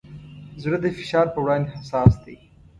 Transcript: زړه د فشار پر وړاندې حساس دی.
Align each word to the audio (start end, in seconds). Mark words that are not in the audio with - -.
زړه 0.61 0.77
د 0.81 0.85
فشار 0.97 1.25
پر 1.33 1.39
وړاندې 1.43 1.73
حساس 1.75 2.11
دی. 2.23 2.37